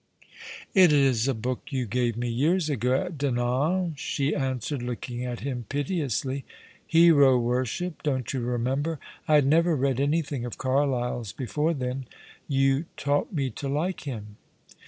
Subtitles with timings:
[0.73, 5.41] "It is a book you gave me years ago at Dinan," she answered, looking at
[5.41, 6.43] him piteously.
[6.61, 8.97] *'' Hero Worship.* Don't you remember?
[9.27, 12.07] I had never read anything of Carlyle's before then.
[12.47, 14.37] You taught me to like him."